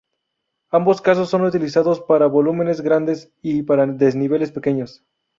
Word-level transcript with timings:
Ambos 0.71 0.99
casos 0.99 1.29
son 1.29 1.43
utilizados 1.43 2.01
para 2.01 2.25
volúmenes 2.25 2.81
grandes 2.81 3.31
y 3.43 3.61
para 3.61 3.85
desniveles 3.85 4.51
pequeños. 4.51 5.03